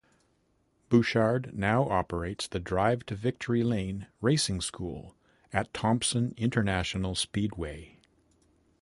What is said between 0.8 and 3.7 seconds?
Bouchard now operates the Drive to Victory